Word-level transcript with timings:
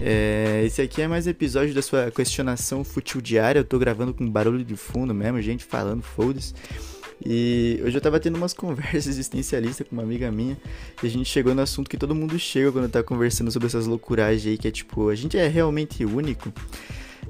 É, 0.00 0.62
esse 0.64 0.80
aqui 0.80 1.02
é 1.02 1.08
mais 1.08 1.26
episódio 1.26 1.74
da 1.74 1.82
sua 1.82 2.10
questionação 2.10 2.82
futil 2.82 3.20
diária. 3.20 3.60
Eu 3.60 3.64
tô 3.64 3.78
gravando 3.78 4.14
com 4.14 4.28
barulho 4.28 4.64
de 4.64 4.76
fundo 4.76 5.14
mesmo, 5.14 5.40
gente 5.42 5.64
falando, 5.64 6.02
foda-se. 6.02 6.54
E 7.24 7.78
hoje 7.84 7.98
eu 7.98 8.00
tava 8.00 8.18
tendo 8.18 8.36
umas 8.36 8.52
conversas 8.54 9.06
existencialistas 9.06 9.86
com 9.86 9.94
uma 9.94 10.02
amiga 10.02 10.30
minha 10.30 10.56
e 11.02 11.06
a 11.06 11.10
gente 11.10 11.26
chegou 11.26 11.54
no 11.54 11.60
assunto 11.60 11.90
que 11.90 11.98
todo 11.98 12.14
mundo 12.14 12.38
chega 12.38 12.72
quando 12.72 12.88
tá 12.88 13.02
conversando 13.02 13.50
sobre 13.50 13.66
essas 13.66 13.86
loucuragens 13.86 14.46
aí, 14.46 14.56
que 14.56 14.68
é 14.68 14.70
tipo, 14.70 15.10
a 15.10 15.14
gente 15.14 15.36
é 15.36 15.46
realmente 15.46 16.04
único. 16.04 16.50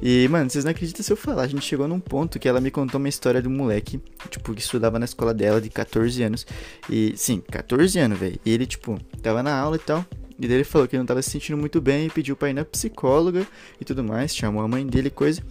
E, 0.00 0.28
mano, 0.28 0.48
vocês 0.48 0.64
não 0.64 0.70
acreditam 0.70 1.02
se 1.02 1.12
eu 1.12 1.16
falar, 1.16 1.42
a 1.42 1.46
gente 1.46 1.62
chegou 1.62 1.86
num 1.86 2.00
ponto 2.00 2.38
que 2.38 2.48
ela 2.48 2.60
me 2.60 2.70
contou 2.70 2.98
uma 2.98 3.08
história 3.08 3.42
de 3.42 3.48
um 3.48 3.50
moleque, 3.50 4.00
tipo, 4.30 4.54
que 4.54 4.60
estudava 4.60 4.98
na 4.98 5.04
escola 5.04 5.34
dela 5.34 5.60
de 5.60 5.68
14 5.68 6.22
anos. 6.22 6.46
E, 6.88 7.12
sim, 7.16 7.42
14 7.50 7.98
anos, 7.98 8.18
velho. 8.18 8.40
E 8.46 8.50
ele, 8.50 8.64
tipo, 8.64 8.98
tava 9.22 9.42
na 9.42 9.54
aula 9.54 9.76
e 9.76 9.80
tal. 9.80 10.06
E 10.40 10.48
daí 10.48 10.56
ele 10.56 10.64
falou 10.64 10.88
que 10.88 10.96
não 10.96 11.04
tava 11.04 11.20
se 11.20 11.30
sentindo 11.30 11.58
muito 11.58 11.82
bem 11.82 12.06
e 12.06 12.10
pediu 12.10 12.34
pra 12.34 12.48
ir 12.48 12.54
na 12.54 12.64
psicóloga 12.64 13.46
e 13.78 13.84
tudo 13.84 14.02
mais, 14.02 14.34
chamou 14.34 14.62
a 14.62 14.68
mãe 14.68 14.86
dele 14.86 15.10
coisa. 15.10 15.42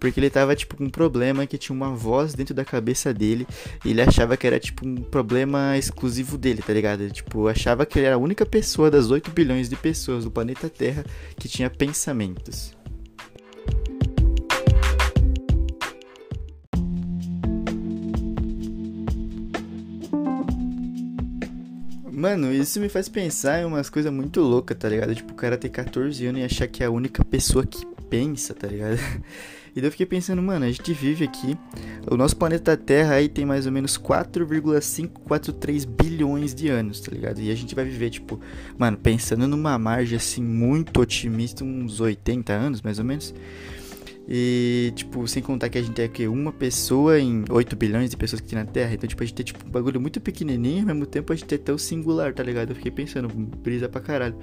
Porque 0.00 0.18
ele 0.18 0.30
tava, 0.30 0.56
tipo, 0.56 0.78
com 0.78 0.84
um 0.84 0.88
problema 0.88 1.46
que 1.46 1.58
tinha 1.58 1.76
uma 1.76 1.90
voz 1.90 2.32
dentro 2.32 2.54
da 2.54 2.64
cabeça 2.64 3.12
dele. 3.12 3.46
E 3.84 3.90
ele 3.90 4.00
achava 4.00 4.34
que 4.34 4.46
era, 4.46 4.58
tipo, 4.58 4.88
um 4.88 4.96
problema 4.96 5.76
exclusivo 5.76 6.38
dele, 6.38 6.62
tá 6.62 6.72
ligado? 6.72 7.02
Ele, 7.02 7.10
tipo, 7.10 7.46
achava 7.48 7.84
que 7.84 7.98
ele 7.98 8.06
era 8.06 8.14
a 8.16 8.18
única 8.18 8.46
pessoa 8.46 8.90
das 8.90 9.10
8 9.10 9.30
bilhões 9.30 9.68
de 9.68 9.76
pessoas 9.76 10.24
do 10.24 10.30
planeta 10.30 10.70
Terra 10.70 11.04
que 11.36 11.46
tinha 11.50 11.68
pensamentos. 11.68 12.74
Mano, 22.20 22.52
isso 22.52 22.78
me 22.78 22.90
faz 22.90 23.08
pensar 23.08 23.62
em 23.62 23.64
umas 23.64 23.88
coisas 23.88 24.12
muito 24.12 24.42
loucas, 24.42 24.76
tá 24.76 24.90
ligado? 24.90 25.14
Tipo, 25.14 25.32
o 25.32 25.34
cara 25.34 25.56
ter 25.56 25.70
14 25.70 26.26
anos 26.26 26.42
e 26.42 26.44
achar 26.44 26.68
que 26.68 26.82
é 26.82 26.86
a 26.86 26.90
única 26.90 27.24
pessoa 27.24 27.64
que 27.64 27.86
pensa, 28.10 28.52
tá 28.52 28.68
ligado? 28.68 28.98
E 29.72 29.80
daí 29.80 29.86
eu 29.86 29.92
fiquei 29.92 30.04
pensando, 30.04 30.42
mano, 30.42 30.64
a 30.64 30.68
gente 30.68 30.92
vive 30.92 31.22
aqui, 31.24 31.56
o 32.10 32.16
nosso 32.16 32.36
planeta 32.36 32.76
Terra 32.76 33.14
aí 33.14 33.28
tem 33.28 33.46
mais 33.46 33.66
ou 33.66 33.72
menos 33.72 33.96
4,543 33.96 35.84
bilhões 35.84 36.52
de 36.52 36.68
anos, 36.68 36.98
tá 36.98 37.12
ligado? 37.12 37.40
E 37.40 37.52
a 37.52 37.54
gente 37.54 37.72
vai 37.72 37.84
viver, 37.84 38.10
tipo, 38.10 38.40
mano, 38.76 38.96
pensando 38.96 39.46
numa 39.46 39.78
margem 39.78 40.16
assim 40.16 40.42
muito 40.42 41.00
otimista, 41.00 41.62
uns 41.62 42.00
80 42.00 42.52
anos 42.52 42.82
mais 42.82 42.98
ou 42.98 43.04
menos. 43.04 43.32
E, 44.32 44.92
tipo, 44.94 45.26
sem 45.26 45.42
contar 45.42 45.68
que 45.68 45.76
a 45.76 45.82
gente 45.82 46.00
é 46.00 46.06
que 46.06 46.28
uma 46.28 46.52
pessoa 46.52 47.18
em 47.18 47.44
8 47.50 47.74
bilhões 47.74 48.08
de 48.08 48.16
pessoas 48.16 48.40
que 48.40 48.46
tem 48.46 48.56
na 48.56 48.64
Terra. 48.64 48.94
Então, 48.94 49.08
tipo, 49.08 49.20
a 49.20 49.26
gente 49.26 49.34
tem 49.34 49.44
tipo, 49.44 49.66
um 49.66 49.70
bagulho 49.70 50.00
muito 50.00 50.20
pequenininho, 50.20 50.82
ao 50.82 50.86
mesmo 50.86 51.04
tempo 51.04 51.32
a 51.32 51.36
gente 51.36 51.52
é 51.52 51.58
tão 51.58 51.76
singular, 51.76 52.32
tá 52.32 52.40
ligado? 52.40 52.70
Eu 52.70 52.76
fiquei 52.76 52.92
pensando, 52.92 53.28
brisa 53.28 53.88
pra 53.88 54.00
caralho. 54.00 54.36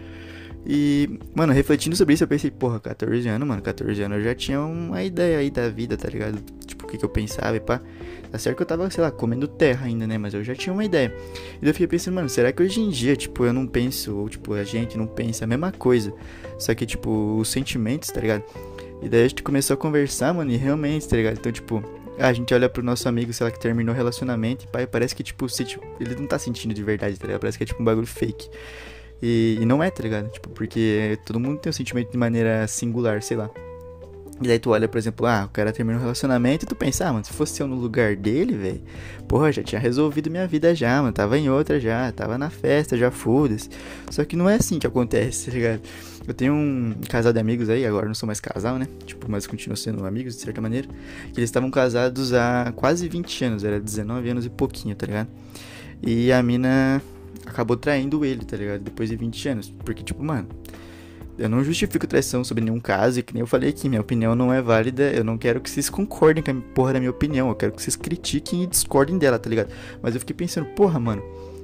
E, 0.66 1.17
mano, 1.33 1.53
refletindo 1.53 1.95
sobre 1.95 2.16
isso, 2.16 2.25
eu 2.25 2.27
pensei, 2.27 2.52
porra, 2.52 2.81
14 2.81 3.29
anos, 3.29 3.47
mano, 3.47 3.61
14 3.61 4.02
anos 4.02 4.17
eu 4.17 4.23
já 4.25 4.35
tinha 4.35 4.59
uma 4.59 5.02
ideia 5.02 5.38
aí 5.38 5.49
da 5.49 5.69
vida, 5.69 5.95
tá 5.95 6.09
ligado? 6.09 6.38
Tipo, 6.66 6.83
o 6.83 6.88
que, 6.89 6.97
que 6.97 7.05
eu 7.05 7.09
pensava 7.09 7.55
e 7.55 7.61
pá. 7.61 7.81
Tá 8.29 8.38
certo 8.38 8.57
que 8.57 8.63
eu 8.63 8.67
tava, 8.67 8.89
sei 8.89 9.01
lá, 9.01 9.09
comendo 9.09 9.47
terra 9.47 9.85
ainda, 9.85 10.05
né? 10.05 10.17
Mas 10.17 10.33
eu 10.33 10.44
já 10.44 10.53
tinha 10.53 10.73
uma 10.73 10.83
ideia. 10.83 11.16
E 11.55 11.61
daí 11.61 11.69
eu 11.69 11.73
fiquei 11.73 11.88
pensando, 11.88 12.16
mano, 12.16 12.27
será 12.27 12.51
que 12.51 12.61
hoje 12.61 12.81
em 12.81 12.89
dia, 12.89 13.16
tipo, 13.16 13.45
eu 13.45 13.53
não 13.53 13.66
penso, 13.66 14.17
ou 14.17 14.27
tipo, 14.27 14.53
a 14.53 14.66
gente 14.66 14.97
não 14.97 15.07
pensa 15.07 15.45
a 15.45 15.47
mesma 15.47 15.72
coisa? 15.72 16.13
Só 16.59 16.75
que, 16.75 16.85
tipo, 16.85 17.38
os 17.39 17.47
sentimentos, 17.47 18.09
tá 18.09 18.19
ligado? 18.19 18.44
E 19.02 19.09
daí 19.09 19.26
a 19.26 19.28
gente 19.28 19.44
começou 19.44 19.76
a 19.76 19.78
conversar, 19.78 20.34
mano, 20.34 20.52
e 20.52 20.58
realmente, 20.58 21.08
tá 21.08 21.16
ligado? 21.16 21.38
Então, 21.38 21.52
tipo, 21.52 21.84
a 22.17 22.34
gente 22.34 22.53
olha 22.53 22.67
pro 22.67 22.84
nosso 22.84 23.08
amigo, 23.08 23.31
sei 23.31 23.45
lá, 23.45 23.52
que 23.52 23.59
terminou 23.59 23.94
o 23.94 23.98
relacionamento, 23.98 24.66
e 24.66 24.67
pai, 24.67 24.88
parece 24.88 25.16
que, 25.16 25.23
tipo, 25.23 25.48
se, 25.48 25.64
tipo, 25.64 25.86
ele 26.00 26.16
não 26.16 26.28
tá 26.28 26.40
sentindo 26.40 26.73
de 26.73 26.84
verdade, 26.84 27.18
tá 27.18 27.28
ligado? 27.28 27.42
Parece 27.42 27.58
que 27.58 27.64
é 27.64 27.68
tipo 27.68 27.81
um 27.81 27.86
bagulho 27.86 28.08
fake. 28.08 28.50
E, 29.22 29.58
e 29.62 29.66
não 29.66 29.84
é, 29.84 29.90
tá 29.90 30.03
ligado? 30.03 30.30
Tipo, 30.30 30.50
porque 30.50 31.18
todo 31.25 31.40
mundo 31.40 31.59
tem 31.59 31.70
um 31.70 31.73
sentimento 31.73 32.12
de 32.12 32.18
maneira 32.18 32.68
singular, 32.68 33.22
sei 33.22 33.38
lá. 33.38 33.50
E 34.41 34.47
daí 34.47 34.59
tu 34.59 34.69
olha, 34.69 34.88
por 34.88 34.97
exemplo, 34.97 35.25
ah, 35.25 35.45
o 35.45 35.49
cara 35.49 35.71
terminou 35.71 35.99
um 35.99 36.03
relacionamento 36.03 36.66
e 36.66 36.67
tu 36.67 36.75
pensa, 36.75 37.07
ah, 37.07 37.13
mano, 37.13 37.25
se 37.25 37.34
fosse 37.34 37.62
eu 37.62 37.67
no 37.67 37.75
lugar 37.75 38.16
dele, 38.16 38.56
velho, 38.56 38.81
porra, 39.28 39.51
já 39.51 39.63
tinha 39.63 39.81
resolvido 39.81 40.29
minha 40.29 40.45
vida 40.45 40.75
já, 40.75 41.01
mano, 41.01 41.12
tava 41.12 41.38
em 41.39 41.50
outra 41.50 41.79
já, 41.79 42.12
tava 42.12 42.38
na 42.38 42.50
festa, 42.50 42.95
já 42.95 43.09
foda-se. 43.09 43.69
Só 44.12 44.23
que 44.23 44.35
não 44.35 44.47
é 44.47 44.56
assim 44.56 44.78
que 44.78 44.85
acontece, 44.85 45.47
tá 45.50 45.51
ligado? 45.51 45.81
Eu 46.28 46.34
tenho 46.34 46.53
um 46.53 46.94
casal 47.09 47.31
de 47.34 47.39
amigos 47.39 47.69
aí, 47.69 47.85
agora 47.85 48.06
não 48.06 48.13
sou 48.13 48.28
mais 48.28 48.39
casal, 48.39 48.78
né? 48.78 48.88
Tipo, 49.06 49.31
mas 49.31 49.47
continuo 49.47 49.78
sendo 49.78 50.06
amigos 50.06 50.35
de 50.35 50.41
certa 50.41 50.59
maneira. 50.59 50.88
Que 51.33 51.39
eles 51.39 51.50
estavam 51.50 51.72
casados 51.72 52.33
há 52.33 52.73
quase 52.75 53.07
20 53.07 53.45
anos, 53.45 53.63
era 53.63 53.79
19 53.79 54.29
anos 54.29 54.45
e 54.45 54.50
pouquinho, 54.50 54.94
tá 54.94 55.06
ligado? 55.06 55.29
E 56.06 56.31
a 56.31 56.44
mina 56.44 57.01
acabou 57.45 57.78
traindo 57.78 58.25
ele, 58.25 58.44
tá 58.44 58.57
ligado? 58.57 58.81
Depois 58.81 59.09
de 59.09 59.16
20 59.16 59.50
anos. 59.50 59.73
Porque, 59.85 60.03
tipo, 60.03 60.22
mano, 60.22 60.50
eu 61.38 61.50
não 61.50 61.64
justifico 61.64 62.08
traição 62.08 62.44
sobre 62.44 62.64
nenhum 62.64 62.80
caso, 62.80 63.20
e 63.20 63.24
que 63.24 63.34
nem 63.34 63.42
eu 63.42 63.48
falei 63.48 63.70
aqui, 63.70 63.88
minha 63.88 64.02
opinião 64.02 64.36
não 64.36 64.52
é 64.52 64.62
válida, 64.62 65.12
eu 65.12 65.24
não 65.24 65.38
quero 65.38 65.62
que 65.62 65.70
vocês 65.70 65.90
concordem 65.90 66.44
com 66.44 66.52
a 66.52 66.56
porra 66.74 66.94
da 66.94 67.00
minha 67.00 67.12
opinião, 67.12 67.50
eu 67.50 67.56
quero 67.56 67.72
que 67.72 67.81
vocês 67.81 67.96
critiquem 67.96 68.64
e 68.64 68.68
discordem 68.68 69.18
dela, 69.18 69.38
tá 69.38 69.50
ligado? 69.50 69.70
Mas 70.02 70.14
eu 70.14 70.20
fiquei 70.20 70.36
pensando, 70.36 70.66
porra, 70.68 71.00
mano, 71.00 71.22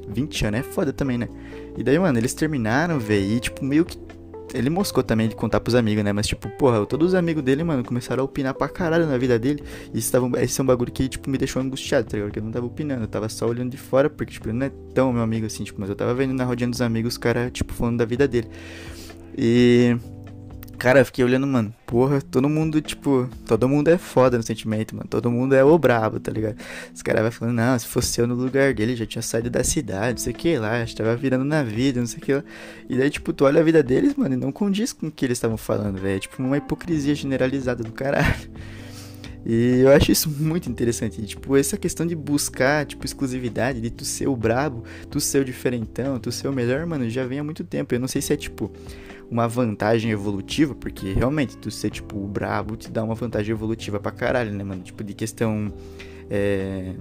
20 0.07 0.45
anos 0.45 0.59
é 0.59 0.63
foda 0.63 0.93
também, 0.93 1.17
né? 1.17 1.27
E 1.77 1.83
daí, 1.83 1.97
mano, 1.97 2.17
eles 2.17 2.33
terminaram, 2.33 2.99
velho, 2.99 3.23
e 3.23 3.39
tipo, 3.39 3.63
meio 3.63 3.85
que 3.85 3.97
ele 4.53 4.69
moscou 4.69 5.03
também 5.03 5.27
de 5.27 5.35
contar 5.35 5.59
pros 5.59 5.73
amigos, 5.73 6.03
né? 6.03 6.13
Mas, 6.13 6.27
tipo, 6.27 6.47
porra, 6.49 6.85
todos 6.85 7.09
os 7.09 7.15
amigos 7.15 7.43
dele, 7.43 7.63
mano, 7.63 7.83
começaram 7.83 8.21
a 8.21 8.25
opinar 8.25 8.53
pra 8.53 8.69
caralho 8.69 9.07
na 9.07 9.17
vida 9.17 9.37
dele. 9.39 9.63
E 9.93 9.97
isso 9.97 10.11
tava, 10.11 10.29
esse 10.41 10.59
é 10.61 10.63
um 10.63 10.67
bagulho 10.67 10.91
que, 10.91 11.09
tipo, 11.09 11.29
me 11.29 11.37
deixou 11.37 11.61
angustiado, 11.61 12.07
tá 12.07 12.15
ligado? 12.15 12.29
Porque 12.29 12.39
eu 12.39 12.43
não 12.43 12.51
tava 12.51 12.65
opinando, 12.65 13.03
eu 13.03 13.07
tava 13.07 13.27
só 13.29 13.47
olhando 13.47 13.71
de 13.71 13.77
fora, 13.77 14.09
porque, 14.09 14.33
tipo, 14.33 14.47
ele 14.47 14.57
não 14.57 14.67
é 14.67 14.71
tão 14.93 15.11
meu 15.11 15.23
amigo 15.23 15.45
assim, 15.45 15.63
tipo, 15.63 15.81
mas 15.81 15.89
eu 15.89 15.95
tava 15.95 16.13
vendo 16.13 16.33
na 16.33 16.43
rodinha 16.43 16.69
dos 16.69 16.81
amigos 16.81 17.13
os 17.13 17.17
caras, 17.17 17.51
tipo, 17.51 17.73
falando 17.73 17.97
da 17.97 18.05
vida 18.05 18.27
dele. 18.27 18.47
E. 19.37 19.97
Cara, 20.77 20.99
eu 20.99 21.05
fiquei 21.05 21.23
olhando, 21.23 21.47
mano, 21.47 21.73
porra, 21.87 22.21
todo 22.21 22.49
mundo, 22.49 22.81
tipo, 22.81 23.29
todo 23.45 23.69
mundo 23.69 23.87
é 23.87 23.97
foda 23.97 24.35
no 24.35 24.43
sentimento, 24.43 24.93
mano. 24.93 25.07
Todo 25.09 25.31
mundo 25.31 25.55
é 25.55 25.63
o 25.63 25.77
brabo, 25.77 26.19
tá 26.19 26.29
ligado? 26.29 26.57
Os 26.93 27.01
caras 27.01 27.21
vai 27.21 27.31
falando, 27.31 27.55
não, 27.55 27.79
se 27.79 27.87
fosse 27.87 28.19
eu 28.19 28.27
no 28.27 28.35
lugar 28.35 28.73
dele, 28.73 28.93
já 28.93 29.05
tinha 29.05 29.21
saído 29.21 29.49
da 29.49 29.63
cidade, 29.63 30.11
não 30.11 30.17
sei 30.17 30.33
o 30.33 30.35
que 30.35 30.57
lá, 30.57 30.83
já 30.83 30.97
tava 30.97 31.15
virando 31.15 31.45
na 31.45 31.63
vida, 31.63 32.01
não 32.01 32.07
sei 32.07 32.19
o 32.19 32.21
que 32.21 32.33
lá. 32.33 32.43
E 32.89 32.97
daí, 32.97 33.09
tipo, 33.09 33.31
tu 33.31 33.45
olha 33.45 33.61
a 33.61 33.63
vida 33.63 33.81
deles, 33.81 34.15
mano, 34.15 34.33
e 34.33 34.37
não 34.37 34.51
condiz 34.51 34.91
com 34.91 35.07
o 35.07 35.11
que 35.11 35.23
eles 35.23 35.37
estavam 35.37 35.55
falando, 35.55 36.01
velho. 36.01 36.17
É 36.17 36.19
tipo 36.19 36.43
uma 36.43 36.57
hipocrisia 36.57 37.15
generalizada 37.15 37.81
do 37.81 37.93
caralho. 37.93 38.49
E 39.45 39.81
eu 39.81 39.91
acho 39.91 40.11
isso 40.11 40.29
muito 40.29 40.69
interessante. 40.69 41.21
Tipo, 41.25 41.57
essa 41.57 41.77
questão 41.77 42.05
de 42.05 42.15
buscar, 42.15 42.85
tipo, 42.85 43.05
exclusividade, 43.05 43.81
de 43.81 43.89
tu 43.89 44.05
ser 44.05 44.27
o 44.27 44.35
brabo, 44.35 44.83
tu 45.09 45.19
ser 45.19 45.39
o 45.39 45.45
diferentão, 45.45 46.17
tu 46.17 46.31
ser 46.31 46.47
o 46.47 46.53
melhor, 46.53 46.85
mano, 46.85 47.09
já 47.09 47.25
vem 47.25 47.39
há 47.39 47.43
muito 47.43 47.63
tempo. 47.63 47.93
Eu 47.93 47.99
não 47.99 48.07
sei 48.07 48.21
se 48.21 48.31
é, 48.31 48.37
tipo, 48.37 48.71
uma 49.33 49.47
vantagem 49.47 50.11
evolutiva, 50.11 50.75
porque 50.75 51.11
realmente 51.11 51.57
tu 51.57 51.71
ser, 51.71 51.89
tipo, 51.89 52.15
brabo 52.27 52.77
te 52.77 52.91
dá 52.91 53.03
uma 53.03 53.15
vantagem 53.15 53.51
evolutiva 53.51 53.99
pra 53.99 54.11
caralho, 54.11 54.53
né, 54.53 54.63
mano? 54.63 54.83
Tipo, 54.83 55.03
de 55.03 55.13
questão. 55.13 55.73
É 56.29 56.93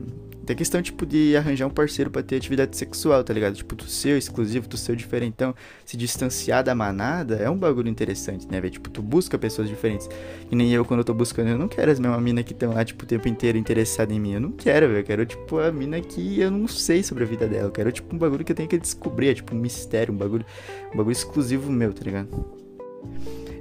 tem 0.45 0.57
questão, 0.57 0.83
tipo, 0.83 1.07
de 1.07 1.37
arranjar 1.37 1.67
um 1.67 1.71
parceiro 1.71 2.11
para 2.11 2.23
ter 2.23 2.37
atividade 2.37 2.77
sexual, 2.77 3.23
tá 3.23 3.33
ligado? 3.33 3.55
Tipo, 3.55 3.77
tu 3.77 3.87
ser 3.87 4.19
exclusivo, 4.19 4.69
tu 4.69 4.77
ser 4.77 4.97
diferentão, 4.97 5.55
se 5.85 5.97
distanciar 5.97 6.65
da 6.65 6.75
manada 6.75 7.37
é 7.37 7.49
um 7.49 7.57
bagulho 7.57 7.89
interessante, 7.89 8.47
né, 8.51 8.61
velho? 8.61 8.73
Tipo, 8.73 8.91
tu 8.91 9.01
busca 9.01 9.39
pessoas 9.39 9.69
diferentes. 9.69 10.09
E 10.51 10.57
nem 10.57 10.73
eu, 10.73 10.85
quando 10.85 11.01
eu 11.01 11.05
tô 11.05 11.15
buscando, 11.15 11.49
eu 11.49 11.59
não 11.59 11.69
quero 11.69 11.91
as 11.91 12.01
mesmas 12.01 12.21
minas 12.21 12.45
que 12.45 12.53
estão 12.53 12.73
lá, 12.73 12.85
tipo, 12.85 13.05
o 13.05 13.07
tempo 13.07 13.29
inteiro 13.29 13.57
interessadas 13.57 14.15
em 14.15 14.19
mim. 14.19 14.33
Eu 14.35 14.41
não 14.41 14.53
quero, 14.53 14.89
velho. 14.89 14.99
Eu 14.99 15.05
quero, 15.05 15.27
tipo, 15.27 15.59
a 15.59 15.71
mina 15.71 16.01
que 16.01 16.41
eu 16.41 16.51
não 16.51 16.67
sei 16.67 17.03
sobre 17.03 17.23
a 17.25 17.27
vida 17.27 17.47
dela. 17.47 17.69
Eu 17.69 17.73
quero, 17.73 17.93
tipo, 17.93 18.15
um 18.15 18.19
bagulho 18.19 18.45
que 18.45 18.53
eu 18.53 18.57
tenho 18.57 18.69
que 18.69 18.79
descobrir. 18.79 19.29
É, 19.29 19.35
tipo, 19.35 19.55
um 19.55 19.59
mistério, 19.59 20.13
um 20.13 20.17
bagulho, 20.17 20.45
um 20.93 20.97
bagulho 20.97 21.13
exclusivo 21.13 21.71
meu, 21.71 21.93
tá 21.93 22.03
ligado? 22.05 22.63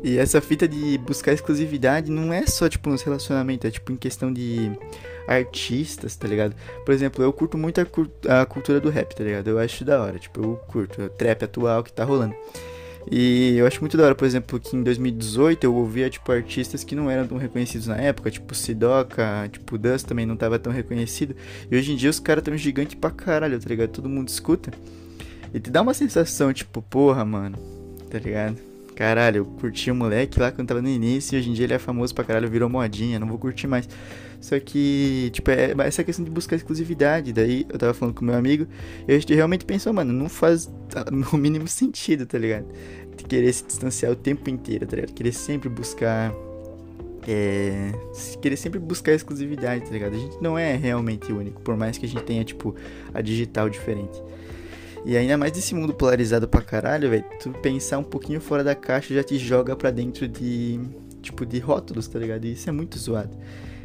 E 0.04 0.18
essa 0.18 0.42
fita 0.42 0.68
de 0.68 0.98
buscar 0.98 1.32
exclusividade 1.32 2.10
não 2.10 2.34
é 2.34 2.46
só, 2.48 2.68
tipo, 2.68 2.90
nos 2.90 3.04
relacionamentos, 3.04 3.66
é, 3.66 3.72
tipo, 3.72 3.92
em 3.92 3.96
questão 3.96 4.34
de 4.34 4.72
artistas, 5.28 6.16
tá 6.16 6.28
ligado? 6.28 6.56
Por 6.84 6.94
exemplo, 6.94 7.24
eu 7.24 7.32
curto 7.32 7.58
muito 7.58 7.80
a, 7.80 8.42
a 8.42 8.46
cultura 8.46 8.80
do 8.80 8.90
rap, 8.90 9.16
tá 9.16 9.24
ligado? 9.24 9.48
Eu 9.48 9.60
acho 9.60 9.86
da 9.86 10.02
hora, 10.02 10.18
tipo, 10.18 10.42
eu 10.42 10.56
curto 10.68 11.04
o 11.04 11.10
trap 11.10 11.44
atual 11.44 11.84
que 11.84 11.94
tá 11.94 12.04
rolando. 12.04 12.36
E 13.10 13.56
eu 13.58 13.66
acho 13.66 13.80
muito 13.80 13.96
da 13.96 14.06
hora, 14.06 14.16
por 14.16 14.26
exemplo, 14.26 14.60
que 14.60 14.76
em 14.76 14.84
2018 14.84 15.64
eu 15.64 15.76
ouvia, 15.76 16.10
tipo, 16.10 16.32
artistas 16.32 16.84
que 16.84 16.96
não 16.96 17.10
eram 17.10 17.28
tão 17.28 17.38
reconhecidos 17.38 17.88
na 17.88 17.98
época, 17.98 18.30
tipo 18.30 18.54
Sidoca, 18.54 19.50
tipo 19.52 19.78
Dust 19.78 20.08
também 20.08 20.26
não 20.26 20.36
tava 20.36 20.60
tão 20.60 20.72
reconhecido. 20.72 21.36
E 21.70 21.76
hoje 21.76 21.94
em 21.94 21.96
dia 21.96 22.10
os 22.10 22.20
caras 22.20 22.44
tão 22.44 22.56
gigantes 22.58 22.96
pra 22.96 23.12
caralho, 23.12 23.60
tá 23.60 23.70
ligado? 23.70 23.90
Todo 23.90 24.10
mundo 24.10 24.30
escuta. 24.30 24.72
E 25.54 25.60
te 25.60 25.70
dá 25.70 25.82
uma 25.82 25.94
sensação, 25.94 26.54
tipo, 26.54 26.82
porra, 26.82 27.26
mano, 27.26 27.58
tá 28.10 28.20
ligado? 28.20 28.71
Caralho, 29.02 29.38
eu 29.38 29.46
curti 29.46 29.90
o 29.90 29.96
moleque 29.96 30.40
lá 30.40 30.52
quando 30.52 30.68
tava 30.68 30.80
no 30.80 30.88
início 30.88 31.36
e 31.36 31.40
hoje 31.40 31.50
em 31.50 31.54
dia 31.54 31.66
ele 31.66 31.74
é 31.74 31.80
famoso 31.80 32.14
pra 32.14 32.24
caralho, 32.24 32.48
virou 32.48 32.70
modinha, 32.70 33.18
não 33.18 33.28
vou 33.28 33.40
curtir 33.40 33.66
mais. 33.66 33.90
Só 34.40 34.60
que, 34.60 35.32
tipo, 35.34 35.50
é 35.50 35.74
essa 35.80 36.04
questão 36.04 36.24
de 36.24 36.30
buscar 36.30 36.56
exclusividade. 36.56 37.34
Daí 37.34 37.66
eu 37.68 37.80
tava 37.80 37.96
falando 37.96 38.14
com 38.14 38.24
meu 38.24 38.36
amigo 38.36 38.68
e 39.08 39.12
a 39.12 39.18
gente 39.18 39.34
realmente 39.34 39.66
pensou, 39.66 39.92
mano, 39.92 40.14
não 40.14 40.30
faz 40.30 40.72
no 41.12 41.36
mínimo 41.36 41.68
sentido, 41.68 42.28
tá 42.28 42.38
ligado? 42.38 42.68
De 43.18 43.24
querer 43.24 43.52
se 43.52 43.66
distanciar 43.66 44.12
o 44.12 44.16
tempo 44.16 44.48
inteiro, 44.52 44.86
tá 44.86 44.98
ligado? 44.98 45.16
Querer 45.16 45.32
sempre 45.32 45.68
buscar. 45.68 46.32
É. 47.28 47.92
Querer 48.40 48.56
sempre 48.56 48.80
buscar 48.80 49.14
exclusividade, 49.14 49.84
tá 49.84 49.90
ligado? 49.90 50.14
A 50.14 50.20
gente 50.20 50.38
não 50.40 50.60
é 50.60 50.76
realmente 50.76 51.34
único, 51.34 51.60
por 51.62 51.76
mais 51.76 51.98
que 51.98 52.06
a 52.06 52.08
gente 52.08 52.22
tenha, 52.22 52.44
tipo, 52.44 52.76
a 53.12 53.20
digital 53.20 53.68
diferente. 53.68 54.22
E 55.06 55.18
ainda 55.18 55.38
mais 55.38 55.52
desse 55.52 55.74
mundo 55.74 55.94
polarizado 55.94 56.48
pra 56.48 56.62
caralho, 56.62 57.10
velho, 57.10 57.26
tu 57.40 57.50
pensar 57.50 57.98
um 57.98 58.04
pouquinho 58.04 58.40
fora 58.40 58.64
da 58.64 58.76
caixa 58.76 59.14
já 59.14 59.24
te 59.24 59.38
joga 59.38 59.76
pra 59.76 59.90
dentro 59.90 60.28
de, 60.28 60.80
tipo, 61.22 61.46
de 61.46 61.60
rótulos, 61.60 62.08
tá 62.08 62.20
ligado? 62.20 62.46
E 62.46 62.54
isso 62.54 62.70
é 62.70 62.72
muito 62.72 63.00
zoado. 63.00 63.36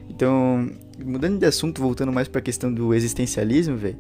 Então, 0.09 0.71
mudando 1.05 1.39
de 1.39 1.47
assunto, 1.47 1.81
voltando 1.81 2.13
mais 2.13 2.29
pra 2.29 2.41
questão 2.41 2.73
do 2.73 2.95
existencialismo, 2.95 3.77
velho. 3.77 3.97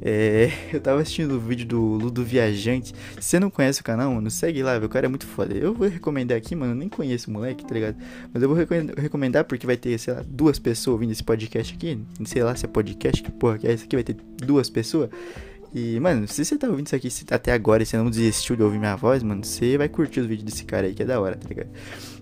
É, 0.00 0.50
eu 0.72 0.80
tava 0.80 1.00
assistindo 1.00 1.32
o 1.32 1.40
vídeo 1.40 1.66
do 1.66 1.80
Ludo 1.80 2.24
Viajante. 2.24 2.94
Se 3.20 3.30
você 3.30 3.40
não 3.40 3.50
conhece 3.50 3.80
o 3.80 3.84
canal, 3.84 4.12
mano, 4.12 4.30
segue 4.30 4.62
lá, 4.62 4.78
o 4.78 4.88
cara 4.88 5.06
é 5.06 5.08
muito 5.08 5.26
foda. 5.26 5.54
Eu 5.54 5.74
vou 5.74 5.88
recomendar 5.88 6.36
aqui, 6.36 6.54
mano, 6.54 6.72
eu 6.72 6.76
nem 6.76 6.88
conheço 6.88 7.30
o 7.30 7.32
moleque, 7.32 7.64
tá 7.64 7.74
ligado? 7.74 7.96
Mas 8.32 8.42
eu 8.42 8.48
vou 8.48 8.58
recomendar 8.96 9.44
porque 9.44 9.66
vai 9.66 9.76
ter, 9.76 9.98
sei 9.98 10.14
lá, 10.14 10.24
duas 10.26 10.58
pessoas 10.58 10.94
ouvindo 10.94 11.12
esse 11.12 11.24
podcast 11.24 11.74
aqui. 11.74 11.98
Sei 12.24 12.42
lá 12.42 12.54
se 12.54 12.64
é 12.64 12.68
podcast, 12.68 13.22
que 13.22 13.30
porra 13.30 13.58
que 13.58 13.66
é 13.66 13.72
esse 13.72 13.84
aqui, 13.84 13.96
vai 13.96 14.04
ter 14.04 14.16
duas 14.36 14.70
pessoas. 14.70 15.10
E, 15.74 16.00
mano, 16.00 16.26
se 16.26 16.44
você 16.44 16.56
tá 16.56 16.66
ouvindo 16.66 16.86
isso 16.86 16.96
aqui 16.96 17.08
até 17.30 17.52
agora 17.52 17.82
e 17.82 17.86
você 17.86 17.96
não 17.96 18.08
desistiu 18.08 18.56
de 18.56 18.62
ouvir 18.62 18.78
minha 18.78 18.96
voz, 18.96 19.22
mano, 19.22 19.44
você 19.44 19.76
vai 19.76 19.88
curtir 19.88 20.20
os 20.20 20.26
vídeos 20.26 20.44
desse 20.44 20.64
cara 20.64 20.86
aí, 20.86 20.94
que 20.94 21.02
é 21.02 21.06
da 21.06 21.20
hora, 21.20 21.36
tá 21.36 21.46
ligado? 21.46 21.68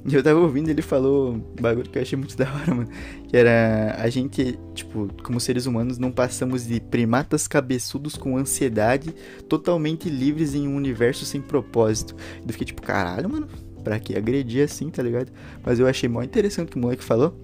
E 0.05 0.15
eu 0.15 0.23
tava 0.23 0.41
ouvindo, 0.41 0.69
ele 0.69 0.83
falou 0.83 1.35
um 1.35 1.63
bagulho 1.63 1.89
que 1.89 1.97
eu 1.97 2.03
achei 2.03 2.19
muito 2.19 2.35
da 2.39 2.53
hora, 2.53 2.75
mano. 2.75 2.89
Que 3.29 3.37
era 3.37 3.97
a 3.99 4.09
gente, 4.09 4.59
tipo, 4.75 5.09
como 5.23 5.39
seres 5.39 5.67
humanos, 5.67 5.97
não 5.97 6.11
passamos 6.11 6.67
de 6.67 6.81
primatas 6.81 7.47
cabeçudos 7.47 8.17
com 8.17 8.37
ansiedade, 8.37 9.15
totalmente 9.49 10.09
livres 10.09 10.55
em 10.55 10.67
um 10.67 10.75
universo 10.75 11.25
sem 11.25 11.41
propósito. 11.41 12.17
Eu 12.45 12.53
fiquei 12.53 12.67
tipo, 12.67 12.83
caralho, 12.83 13.31
mano, 13.31 13.47
pra 13.85 14.01
que 14.01 14.17
agredir 14.17 14.65
assim, 14.65 14.91
tá 14.91 15.03
ligado? 15.03 15.31
Mas 15.65 15.79
eu 15.79 15.87
achei 15.87 16.09
mó 16.09 16.21
interessante 16.21 16.69
o 16.69 16.71
que 16.73 16.79
o 16.79 16.81
moleque 16.81 17.05
falou. 17.05 17.37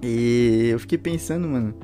E 0.00 0.68
eu 0.70 0.78
fiquei 0.78 0.96
pensando, 0.96 1.48
mano 1.48 1.74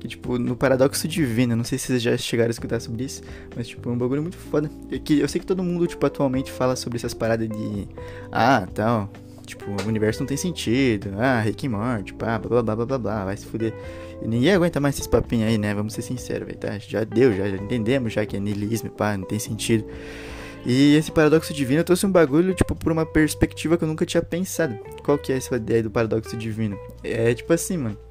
que, 0.00 0.08
tipo, 0.08 0.38
no 0.38 0.56
Paradoxo 0.56 1.06
Divino, 1.06 1.54
não 1.54 1.62
sei 1.62 1.78
se 1.78 1.88
vocês 1.88 2.02
já 2.02 2.16
chegaram 2.16 2.48
a 2.48 2.50
escutar 2.50 2.80
sobre 2.80 3.04
isso, 3.04 3.22
mas, 3.54 3.68
tipo, 3.68 3.88
é 3.88 3.92
um 3.92 3.98
bagulho 3.98 4.22
muito 4.22 4.36
foda. 4.36 4.70
É 4.90 4.98
que 4.98 5.20
eu 5.20 5.28
sei 5.28 5.40
que 5.40 5.46
todo 5.46 5.62
mundo, 5.62 5.86
tipo, 5.86 6.04
atualmente 6.04 6.50
fala 6.50 6.74
sobre 6.74 6.96
essas 6.96 7.12
paradas 7.12 7.48
de. 7.48 7.86
Ah, 8.32 8.66
tal. 8.74 9.10
Tipo, 9.44 9.70
o 9.70 9.88
universo 9.88 10.20
não 10.20 10.26
tem 10.26 10.36
sentido. 10.36 11.10
Ah, 11.18 11.40
Rick 11.40 11.66
e 11.66 11.68
Morty, 11.68 12.14
pá, 12.14 12.38
blá 12.38 12.62
blá 12.62 12.76
blá 12.76 12.86
blá 12.86 12.98
blá, 12.98 13.24
vai 13.26 13.36
se 13.36 13.44
fuder. 13.44 13.74
E 14.22 14.26
ninguém 14.26 14.52
aguenta 14.52 14.80
mais 14.80 14.94
esses 14.94 15.06
papinhos 15.06 15.48
aí, 15.48 15.58
né? 15.58 15.74
Vamos 15.74 15.92
ser 15.92 16.02
sinceros, 16.02 16.46
velho, 16.46 16.58
tá? 16.58 16.78
Já 16.78 17.04
deu, 17.04 17.36
já, 17.36 17.48
já 17.48 17.56
entendemos 17.56 18.12
já 18.12 18.24
que 18.24 18.36
é 18.36 18.40
niilismo, 18.40 18.90
pá, 18.90 19.16
não 19.16 19.26
tem 19.26 19.38
sentido. 19.38 19.84
E 20.64 20.94
esse 20.94 21.10
paradoxo 21.10 21.52
divino 21.52 21.82
trouxe 21.84 22.06
um 22.06 22.12
bagulho, 22.12 22.54
tipo, 22.54 22.74
por 22.74 22.92
uma 22.92 23.04
perspectiva 23.04 23.76
que 23.76 23.84
eu 23.84 23.88
nunca 23.88 24.06
tinha 24.06 24.22
pensado. 24.22 24.78
Qual 25.02 25.18
que 25.18 25.32
é 25.32 25.36
essa 25.36 25.56
ideia 25.56 25.82
do 25.82 25.90
paradoxo 25.90 26.36
divino? 26.36 26.78
É 27.02 27.34
tipo 27.34 27.52
assim, 27.52 27.76
mano 27.76 28.09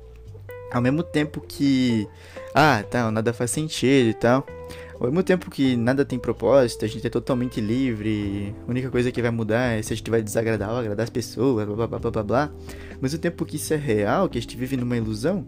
ao 0.71 0.81
mesmo 0.81 1.03
tempo 1.03 1.41
que 1.41 2.07
ah, 2.53 2.83
tá, 2.89 3.09
nada 3.11 3.33
faz 3.33 3.51
sentido 3.51 4.09
e 4.09 4.13
tal. 4.13 4.45
Ao 4.99 5.07
mesmo 5.07 5.23
tempo 5.23 5.49
que 5.49 5.77
nada 5.77 6.03
tem 6.03 6.19
propósito, 6.19 6.83
a 6.83 6.87
gente 6.87 7.07
é 7.07 7.09
totalmente 7.09 7.61
livre, 7.61 8.53
a 8.67 8.69
única 8.69 8.89
coisa 8.89 9.11
que 9.11 9.21
vai 9.21 9.31
mudar 9.31 9.77
é 9.77 9.81
se 9.81 9.93
a 9.93 9.95
gente 9.95 10.11
vai 10.11 10.21
desagradar 10.21 10.71
ou 10.71 10.77
agradar 10.77 11.05
as 11.05 11.09
pessoas, 11.09 11.65
blá 11.65 11.75
blá 11.75 11.87
blá 11.87 11.99
blá 11.99 12.11
blá 12.11 12.23
blá. 12.23 12.51
Ao 12.95 13.01
mesmo 13.01 13.17
tempo 13.17 13.45
que 13.45 13.55
isso 13.55 13.73
é 13.73 13.77
real, 13.77 14.27
que 14.27 14.37
a 14.37 14.41
gente 14.41 14.57
vive 14.57 14.75
numa 14.75 14.97
ilusão, 14.97 15.47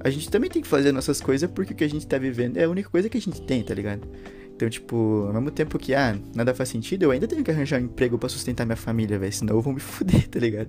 a 0.00 0.10
gente 0.10 0.28
também 0.28 0.50
tem 0.50 0.60
que 0.60 0.68
fazer 0.68 0.92
nossas 0.92 1.18
coisas 1.18 1.50
porque 1.50 1.72
o 1.72 1.76
que 1.76 1.82
a 1.82 1.88
gente 1.88 2.06
tá 2.06 2.18
vivendo 2.18 2.58
é 2.58 2.64
a 2.64 2.68
única 2.68 2.90
coisa 2.90 3.08
que 3.08 3.16
a 3.16 3.20
gente 3.20 3.40
tem, 3.40 3.62
tá 3.62 3.72
ligado? 3.72 4.06
Então, 4.56 4.70
tipo, 4.70 5.24
ao 5.26 5.32
mesmo 5.32 5.50
tempo 5.50 5.78
que, 5.78 5.94
ah, 5.94 6.16
nada 6.34 6.54
faz 6.54 6.68
sentido, 6.68 7.02
eu 7.02 7.10
ainda 7.10 7.26
tenho 7.26 7.42
que 7.42 7.50
arranjar 7.50 7.80
um 7.80 7.84
emprego 7.84 8.16
para 8.16 8.28
sustentar 8.28 8.64
minha 8.64 8.76
família, 8.76 9.18
velho. 9.18 9.32
Senão 9.32 9.56
eu 9.56 9.60
vou 9.60 9.72
me 9.72 9.80
fuder, 9.80 10.28
tá 10.28 10.38
ligado? 10.38 10.68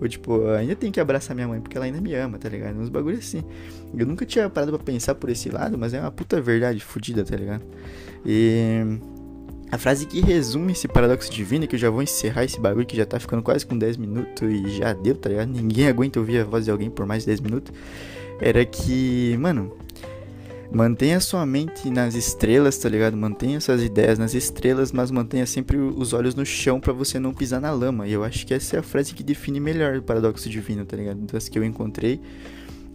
Ou, 0.00 0.08
tipo, 0.08 0.48
ainda 0.48 0.74
tenho 0.74 0.92
que 0.92 1.00
abraçar 1.00 1.34
minha 1.34 1.46
mãe 1.46 1.60
porque 1.60 1.76
ela 1.76 1.84
ainda 1.84 2.00
me 2.00 2.14
ama, 2.14 2.38
tá 2.38 2.48
ligado? 2.48 2.78
Uns 2.78 2.88
bagulho 2.88 3.18
assim. 3.18 3.44
Eu 3.96 4.06
nunca 4.06 4.24
tinha 4.24 4.48
parado 4.48 4.72
pra 4.72 4.82
pensar 4.82 5.14
por 5.14 5.28
esse 5.28 5.50
lado, 5.50 5.76
mas 5.76 5.92
é 5.92 6.00
uma 6.00 6.10
puta 6.10 6.40
verdade 6.40 6.80
fodida, 6.80 7.24
tá 7.24 7.36
ligado? 7.36 7.62
E. 8.24 8.98
A 9.70 9.78
frase 9.78 10.06
que 10.06 10.20
resume 10.20 10.72
esse 10.72 10.86
paradoxo 10.86 11.30
divino, 11.30 11.66
que 11.66 11.74
eu 11.74 11.78
já 11.78 11.90
vou 11.90 12.00
encerrar 12.00 12.44
esse 12.44 12.58
bagulho 12.58 12.86
que 12.86 12.96
já 12.96 13.04
tá 13.04 13.18
ficando 13.18 13.42
quase 13.42 13.66
com 13.66 13.76
10 13.76 13.96
minutos 13.96 14.48
e 14.48 14.78
já 14.78 14.92
deu, 14.92 15.16
tá 15.16 15.28
ligado? 15.28 15.48
Ninguém 15.48 15.88
aguenta 15.88 16.20
ouvir 16.20 16.38
a 16.38 16.44
voz 16.44 16.64
de 16.64 16.70
alguém 16.70 16.88
por 16.88 17.04
mais 17.04 17.24
de 17.24 17.26
10 17.26 17.40
minutos. 17.40 17.74
Era 18.40 18.64
que, 18.64 19.36
mano, 19.38 19.76
Mantenha 20.70 21.20
sua 21.20 21.46
mente 21.46 21.90
nas 21.90 22.14
estrelas, 22.14 22.76
tá 22.76 22.88
ligado? 22.88 23.16
Mantenha 23.16 23.60
suas 23.60 23.82
ideias 23.82 24.18
nas 24.18 24.34
estrelas, 24.34 24.92
mas 24.92 25.10
mantenha 25.10 25.46
sempre 25.46 25.76
os 25.76 26.12
olhos 26.12 26.34
no 26.34 26.44
chão 26.44 26.80
para 26.80 26.92
você 26.92 27.18
não 27.18 27.32
pisar 27.32 27.60
na 27.60 27.70
lama. 27.70 28.06
E 28.06 28.12
eu 28.12 28.24
acho 28.24 28.46
que 28.46 28.52
essa 28.52 28.76
é 28.76 28.78
a 28.80 28.82
frase 28.82 29.14
que 29.14 29.22
define 29.22 29.60
melhor 29.60 29.96
o 29.96 30.02
paradoxo 30.02 30.48
divino, 30.48 30.84
tá 30.84 30.96
ligado? 30.96 31.20
Das 31.20 31.48
que 31.48 31.58
eu 31.58 31.64
encontrei. 31.64 32.20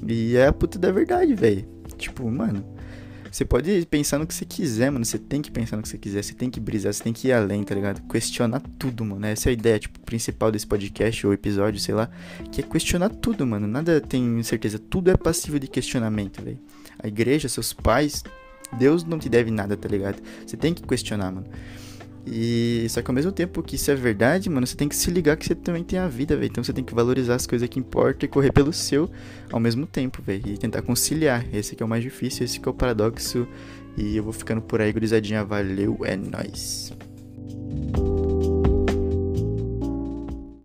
E 0.06 0.36
é 0.36 0.48
a 0.48 0.54
puta 0.54 0.78
da 0.78 0.92
verdade, 0.92 1.34
velho. 1.34 1.66
Tipo, 1.98 2.30
mano, 2.30 2.66
você 3.32 3.46
pode 3.46 3.88
pensar 3.90 4.20
no 4.20 4.28
que 4.28 4.34
você 4.34 4.44
quiser, 4.44 4.92
mano. 4.92 5.06
Você 5.06 5.18
tem 5.18 5.42
que 5.42 5.50
pensar 5.50 5.78
no 5.78 5.84
que 5.84 5.90
você 5.90 5.98
quiser, 5.98 6.24
você 6.24 6.34
tem 6.34 6.50
que 6.50 6.60
brisar, 6.60 6.94
você 6.94 7.04
tem 7.04 7.14
que 7.14 7.30
ir 7.30 7.32
além, 7.32 7.64
tá 7.64 7.74
ligado? 7.74 8.02
Questionar 8.12 8.62
tudo, 8.78 9.06
mano. 9.06 9.26
Essa 9.26 9.50
é 9.50 9.52
a 9.52 9.54
ideia, 9.54 9.80
tipo, 9.80 10.00
principal 10.02 10.52
desse 10.52 10.68
podcast 10.68 11.26
ou 11.26 11.34
episódio, 11.34 11.80
sei 11.80 11.96
lá. 11.96 12.10
Que 12.52 12.62
é 12.62 12.64
questionar 12.64 13.10
tudo, 13.10 13.48
mano. 13.48 13.66
Nada 13.66 14.02
tem 14.02 14.44
certeza. 14.44 14.78
Tudo 14.78 15.10
é 15.10 15.16
passível 15.16 15.58
de 15.60 15.68
questionamento, 15.68 16.44
velho 16.44 16.60
a 17.00 17.08
igreja, 17.08 17.48
seus 17.50 17.74
pais, 17.74 18.24
Deus 18.78 19.04
não 19.04 19.20
te 19.20 19.30
deve 19.30 19.52
nada, 19.52 19.76
tá 19.76 19.88
ligado? 19.88 20.22
Você 20.46 20.56
tem 20.56 20.74
que 20.74 20.82
questionar, 20.84 21.32
mano. 21.32 21.48
E 22.26 22.86
só 22.90 23.02
que 23.02 23.10
ao 23.10 23.16
mesmo 23.16 23.32
tempo 23.32 23.64
que 23.64 23.76
isso 23.76 23.90
é 23.90 23.96
verdade, 23.96 24.50
mano, 24.50 24.66
você 24.66 24.76
tem 24.76 24.88
que 24.88 24.96
se 24.96 25.10
ligar 25.10 25.36
que 25.38 25.46
você 25.46 25.56
também 25.56 25.84
tem 25.84 25.98
a 25.98 26.08
vida, 26.08 26.36
velho. 26.36 26.50
Então 26.50 26.64
você 26.64 26.72
tem 26.72 26.84
que 26.84 26.94
valorizar 26.94 27.36
as 27.36 27.48
coisas 27.48 27.68
que 27.68 27.80
importam 27.80 28.28
e 28.28 28.30
correr 28.30 28.52
pelo 28.52 28.72
seu 28.72 29.10
ao 29.52 29.60
mesmo 29.60 29.88
tempo, 29.88 30.22
velho. 30.22 30.48
E 30.48 30.58
tentar 30.58 30.82
conciliar. 30.84 31.46
Esse 31.54 31.76
que 31.76 31.82
é 31.82 31.86
o 31.86 31.90
mais 31.90 32.04
difícil, 32.04 32.46
esse 32.46 32.60
que 32.60 32.68
é 32.68 32.72
o 32.72 32.76
paradoxo. 32.76 33.48
E 33.98 34.16
eu 34.16 34.24
vou 34.24 34.34
ficando 34.34 34.62
por 34.62 34.82
aí, 34.82 34.92
gurizadinha. 34.94 35.44
Valeu, 35.44 35.98
é 36.04 36.16
nóis. 36.16 36.94